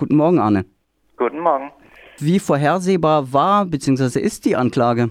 [0.00, 0.64] Guten Morgen, Arne.
[1.18, 1.72] Guten Morgen.
[2.18, 4.18] Wie vorhersehbar war bzw.
[4.18, 5.10] ist die Anklage?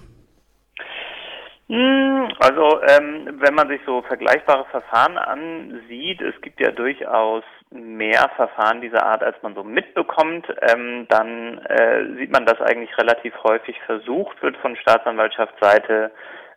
[1.67, 8.31] Hm, also ähm, wenn man sich so vergleichbare Verfahren ansieht, es gibt ja durchaus mehr
[8.35, 13.35] Verfahren dieser Art, als man so mitbekommt, ähm, dann äh, sieht man, dass eigentlich relativ
[13.43, 16.09] häufig versucht wird von Staatsanwaltschaftsseite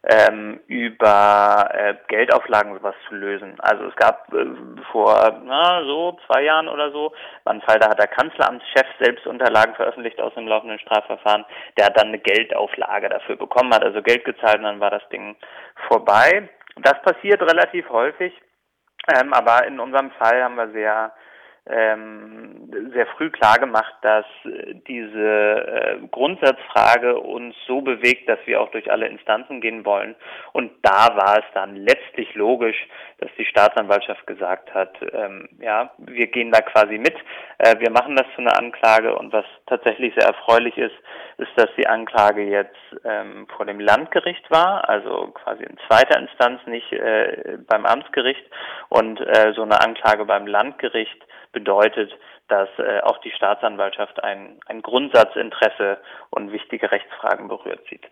[0.04, 3.54] ähm, über äh, Geldauflagen sowas zu lösen.
[3.60, 4.46] Also es gab äh,
[4.90, 7.12] vor na, so zwei Jahren oder so
[7.44, 11.44] war ein Fall, da hat der Kanzleramtschef selbst Unterlagen veröffentlicht aus dem laufenden Strafverfahren.
[11.78, 15.08] Der hat dann eine Geldauflage dafür bekommen, hat also Geld gezahlt und dann war das
[15.10, 15.36] Ding
[15.88, 16.48] vorbei.
[16.76, 18.32] Das passiert relativ häufig,
[19.14, 21.12] ähm, aber in unserem Fall haben wir sehr
[21.66, 24.24] ähm, sehr früh klar gemacht, dass
[24.86, 30.14] diese äh, Grundsatzfrage uns so bewegt, dass wir auch durch alle Instanzen gehen wollen.
[30.52, 32.76] Und da war es dann letztlich logisch,
[33.18, 37.14] dass die Staatsanwaltschaft gesagt hat, ähm, ja, wir gehen da quasi mit,
[37.58, 39.16] äh, wir machen das zu einer Anklage.
[39.16, 40.94] Und was tatsächlich sehr erfreulich ist,
[41.38, 46.60] ist, dass die Anklage jetzt ähm, vor dem Landgericht war, also quasi in zweiter Instanz,
[46.66, 48.44] nicht äh, beim Amtsgericht.
[48.88, 52.12] Und äh, so eine Anklage beim Landgericht bedeutet,
[52.48, 55.98] dass äh, auch die Staatsanwaltschaft ein, ein Grundsatzinteresse
[56.30, 58.06] und wichtige Rechtsfragen berührt sieht.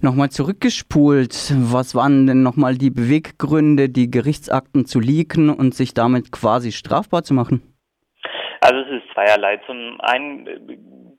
[0.00, 6.32] Nochmal zurückgespult, was waren denn nochmal die Beweggründe, die Gerichtsakten zu leaken und sich damit
[6.32, 7.62] quasi strafbar zu machen?
[8.60, 9.58] Also es ist zweierlei.
[9.66, 10.46] Zum einen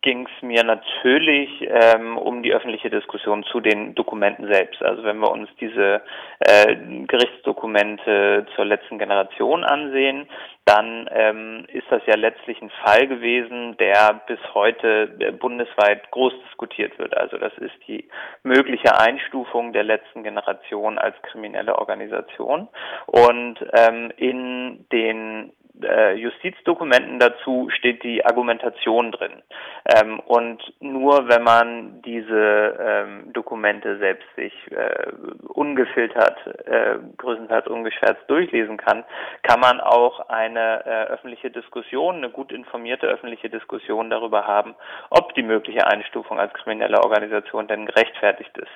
[0.09, 4.81] ging es mir natürlich ähm, um die öffentliche Diskussion zu den Dokumenten selbst.
[4.81, 6.01] Also wenn wir uns diese
[6.39, 10.27] äh, Gerichtsdokumente zur letzten Generation ansehen,
[10.65, 16.33] dann ähm, ist das ja letztlich ein Fall gewesen, der bis heute äh, bundesweit groß
[16.47, 17.15] diskutiert wird.
[17.15, 18.09] Also das ist die
[18.41, 22.67] mögliche Einstufung der letzten Generation als kriminelle Organisation.
[23.05, 29.41] Und ähm, in den äh, Justizdokumenten dazu steht die Argumentation drin.
[29.85, 35.11] Ähm, und nur wenn man diese ähm, Dokumente selbst sich äh,
[35.47, 39.03] ungefiltert, äh, größtenteils ungeschwärzt durchlesen kann,
[39.43, 44.75] kann man auch eine äh, öffentliche Diskussion, eine gut informierte öffentliche Diskussion darüber haben,
[45.09, 48.71] ob die mögliche Einstufung als kriminelle Organisation denn gerechtfertigt ist.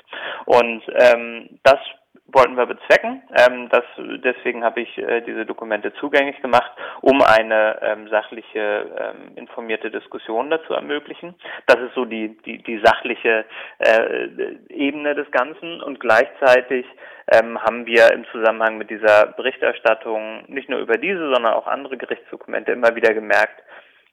[0.45, 1.79] Und ähm, das
[2.27, 3.21] wollten wir bezwecken.
[3.35, 9.35] Ähm, das, deswegen habe ich äh, diese Dokumente zugänglich gemacht, um eine ähm, sachliche, ähm,
[9.35, 11.35] informierte Diskussion dazu ermöglichen.
[11.67, 13.45] Das ist so die, die, die sachliche
[13.79, 14.27] äh,
[14.69, 16.85] Ebene des Ganzen und gleichzeitig
[17.31, 21.97] ähm, haben wir im Zusammenhang mit dieser Berichterstattung nicht nur über diese, sondern auch andere
[21.97, 23.63] Gerichtsdokumente immer wieder gemerkt,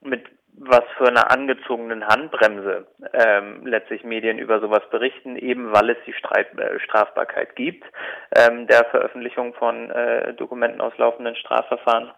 [0.02, 0.24] mit
[0.62, 6.12] was für eine angezogenen Handbremse ähm, letztlich Medien über sowas berichten, eben weil es die
[6.12, 7.82] Streit, äh, Strafbarkeit gibt
[8.36, 12.10] ähm, der Veröffentlichung von äh, Dokumenten aus laufenden Strafverfahren.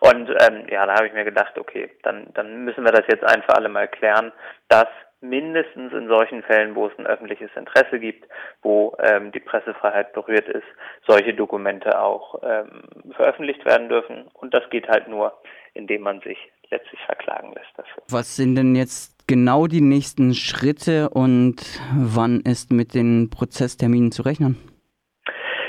[0.00, 3.24] Und ähm, ja, da habe ich mir gedacht, okay, dann, dann müssen wir das jetzt
[3.24, 4.32] ein für alle Mal klären,
[4.68, 4.88] dass
[5.20, 8.28] mindestens in solchen Fällen, wo es ein öffentliches Interesse gibt,
[8.62, 10.66] wo ähm, die Pressefreiheit berührt ist,
[11.06, 12.82] solche Dokumente auch ähm,
[13.14, 14.28] veröffentlicht werden dürfen.
[14.34, 15.32] Und das geht halt nur,
[15.74, 16.38] indem man sich
[16.70, 18.02] letztlich verklagen lässt dafür.
[18.08, 21.56] Was sind denn jetzt genau die nächsten Schritte und
[21.94, 24.56] wann ist mit den Prozessterminen zu rechnen?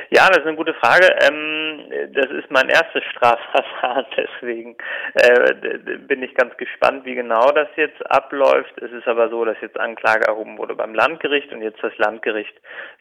[0.09, 1.07] Ja, das ist eine gute Frage.
[1.21, 1.67] Ähm,
[2.13, 4.77] das ist mein erstes Strafverfahren, deswegen
[5.15, 8.81] äh, bin ich ganz gespannt, wie genau das jetzt abläuft.
[8.81, 12.55] Es ist aber so, dass jetzt Anklage erhoben wurde beim Landgericht und jetzt das Landgericht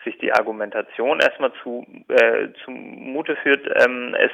[0.05, 3.67] sich die Argumentation erstmal zu äh, zumute führt.
[3.85, 4.33] Ähm, es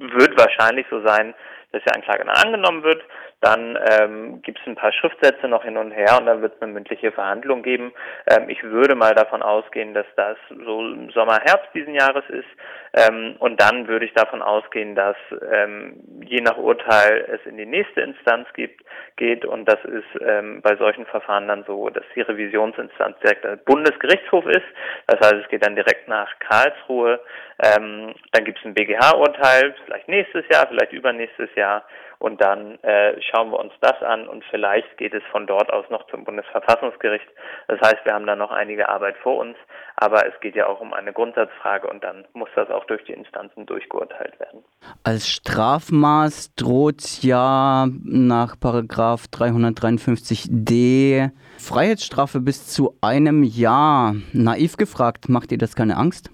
[0.00, 1.34] wird wahrscheinlich so sein,
[1.72, 3.02] dass die Anklage dann angenommen wird.
[3.40, 6.62] Dann ähm, gibt es ein paar Schriftsätze noch hin und her und dann wird es
[6.62, 7.92] eine mündliche Verhandlung geben.
[8.26, 10.82] Ähm, ich würde mal davon ausgehen, dass das so
[11.14, 12.48] Sommer, Herbst diesen Jahres ist.
[12.94, 15.16] Ähm, und dann würde ich davon ausgehen, dass
[15.52, 18.80] ähm, je nach Urteil es in die nächste Instanz gibt,
[19.16, 19.44] geht.
[19.44, 24.46] Und das ist ähm, bei solchen Verfahren dann so, dass die Revisionsinstanz direkt der Bundesgerichtshof
[24.46, 24.66] ist.
[25.06, 27.20] Das heißt, es geht dann direkt nach Karlsruhe.
[27.62, 29.74] Ähm, dann gibt es ein BGH-Urteil,
[30.08, 31.84] nächstes Jahr, vielleicht übernächstes Jahr.
[32.20, 35.88] Und dann äh, schauen wir uns das an und vielleicht geht es von dort aus
[35.88, 37.26] noch zum Bundesverfassungsgericht.
[37.68, 39.56] Das heißt, wir haben da noch einige Arbeit vor uns,
[39.94, 43.12] aber es geht ja auch um eine Grundsatzfrage und dann muss das auch durch die
[43.12, 44.64] Instanzen durchgeurteilt werden.
[45.04, 54.16] Als Strafmaß droht ja nach Paragraph 353d Freiheitsstrafe bis zu einem Jahr.
[54.32, 56.30] Naiv gefragt, macht ihr das keine Angst?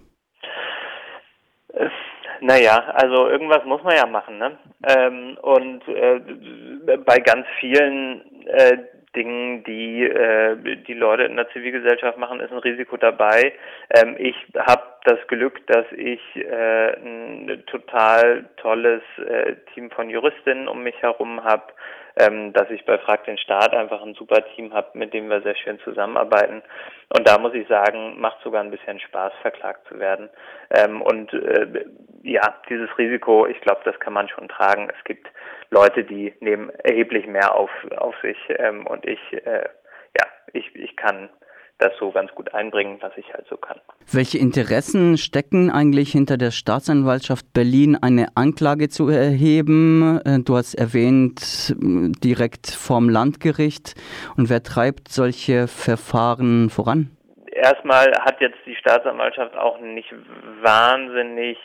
[2.45, 4.59] Naja, also irgendwas muss man ja machen, ne?
[4.87, 6.21] Ähm, und äh,
[6.99, 8.77] bei ganz vielen, äh,
[9.15, 10.57] Dingen, die äh,
[10.87, 13.53] die Leute in der Zivilgesellschaft machen, ist ein Risiko dabei.
[13.91, 20.69] Ähm, ich habe das Glück, dass ich äh, ein total tolles äh, Team von Juristinnen
[20.69, 21.73] um mich herum habe,
[22.17, 25.43] ähm, dass ich bei Frag den Staat einfach ein super Team habe, mit dem wir
[25.43, 26.63] sehr schön zusammenarbeiten.
[27.17, 30.31] Und da muss ich sagen, macht sogar ein bisschen Spaß, verklagt zu werden.
[30.71, 31.85] Ähm, und äh,
[32.23, 34.89] ja, dieses Risiko, ich glaube, das kann man schon tragen.
[34.97, 35.29] Es gibt
[35.71, 39.69] Leute, die nehmen erheblich mehr auf, auf sich ähm, und ich, äh,
[40.17, 41.29] ja, ich, ich kann
[41.79, 43.81] das so ganz gut einbringen, was ich halt so kann.
[44.13, 50.21] Welche Interessen stecken eigentlich hinter der Staatsanwaltschaft Berlin, eine Anklage zu erheben?
[50.25, 53.95] Äh, du hast erwähnt, direkt vorm Landgericht.
[54.37, 57.11] Und wer treibt solche Verfahren voran?
[57.53, 60.13] Erstmal hat jetzt die Staatsanwaltschaft auch nicht
[60.63, 61.57] wahnsinnig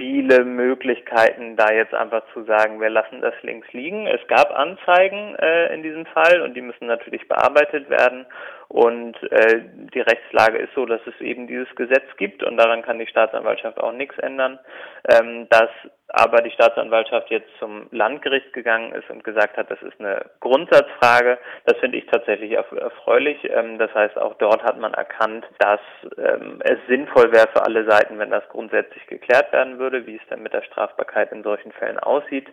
[0.00, 4.06] viele Möglichkeiten, da jetzt einfach zu sagen, wir lassen das links liegen.
[4.06, 8.24] Es gab Anzeigen äh, in diesem Fall und die müssen natürlich bearbeitet werden.
[8.70, 9.62] Und äh,
[9.92, 13.80] die Rechtslage ist so, dass es eben dieses Gesetz gibt und daran kann die Staatsanwaltschaft
[13.80, 14.60] auch nichts ändern.
[15.08, 15.70] Ähm, dass
[16.12, 21.38] aber die Staatsanwaltschaft jetzt zum Landgericht gegangen ist und gesagt hat, das ist eine Grundsatzfrage,
[21.66, 23.38] das finde ich tatsächlich erfreulich.
[23.50, 25.80] Ähm, das heißt, auch dort hat man erkannt, dass
[26.18, 30.28] ähm, es sinnvoll wäre für alle Seiten, wenn das grundsätzlich geklärt werden würde, wie es
[30.28, 32.48] dann mit der Strafbarkeit in solchen Fällen aussieht.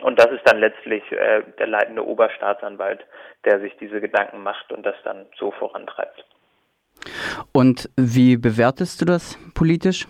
[0.00, 3.04] Und das ist dann letztlich äh, der leitende Oberstaatsanwalt,
[3.44, 6.24] der sich diese Gedanken macht und das dann so vorantreibt.
[7.52, 10.06] Und wie bewertest du das politisch?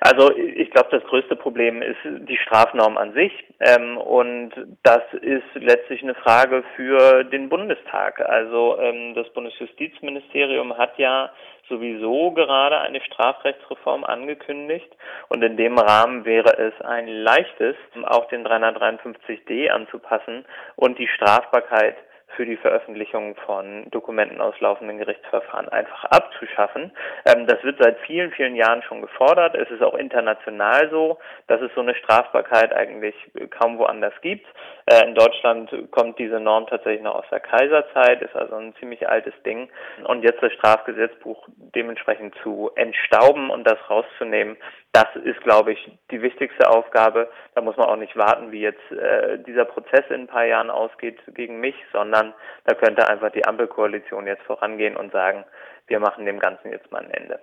[0.00, 3.32] Also ich glaube, das größte Problem ist die Strafnorm an sich.
[3.60, 8.20] Ähm, und das ist letztlich eine Frage für den Bundestag.
[8.20, 11.30] Also ähm, das Bundesjustizministerium hat ja
[11.70, 14.90] sowieso gerade eine Strafrechtsreform angekündigt.
[15.28, 20.44] Und in dem Rahmen wäre es ein leichtes, auch den 353d anzupassen
[20.76, 21.96] und die Strafbarkeit
[22.36, 26.92] für die Veröffentlichung von Dokumenten aus laufenden Gerichtsverfahren einfach abzuschaffen.
[27.26, 29.54] Ähm, das wird seit vielen, vielen Jahren schon gefordert.
[29.54, 33.14] Es ist auch international so, dass es so eine Strafbarkeit eigentlich
[33.50, 34.46] kaum woanders gibt.
[34.86, 39.08] Äh, in Deutschland kommt diese Norm tatsächlich noch aus der Kaiserzeit, ist also ein ziemlich
[39.08, 39.68] altes Ding.
[40.04, 44.56] Und jetzt das Strafgesetzbuch dementsprechend zu entstauben und das rauszunehmen,
[44.94, 47.28] das ist, glaube ich, die wichtigste Aufgabe.
[47.56, 50.70] Da muss man auch nicht warten, wie jetzt äh, dieser Prozess in ein paar Jahren
[50.70, 52.32] ausgeht gegen mich, sondern
[52.64, 55.44] da könnte einfach die Ampelkoalition jetzt vorangehen und sagen,
[55.88, 57.40] wir machen dem Ganzen jetzt mal ein Ende.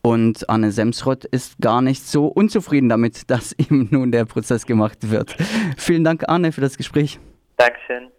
[0.02, 5.10] Und Anne Semsrott ist gar nicht so unzufrieden damit, dass ihm nun der Prozess gemacht
[5.10, 5.36] wird.
[5.78, 7.20] Vielen Dank, Anne, für das Gespräch.
[7.60, 8.12] section